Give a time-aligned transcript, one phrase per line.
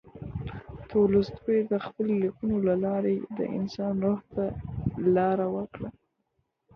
[0.89, 4.45] تولستوی د خپلو لیکنو له لارې د انسان روح ته
[5.15, 5.89] لاره وکړه.